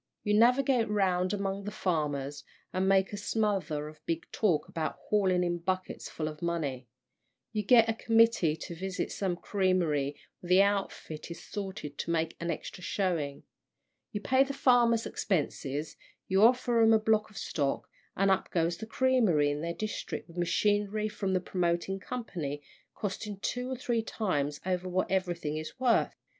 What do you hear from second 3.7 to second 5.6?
of big talk about hauling in